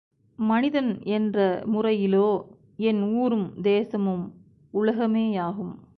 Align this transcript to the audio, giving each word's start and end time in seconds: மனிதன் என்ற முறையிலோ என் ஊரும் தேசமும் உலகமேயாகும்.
மனிதன் 0.39 1.01
என்ற 1.03 1.63
முறையிலோ 1.65 2.27
என் 2.75 3.01
ஊரும் 3.13 3.61
தேசமும் 3.61 4.25
உலகமேயாகும். 4.73 5.73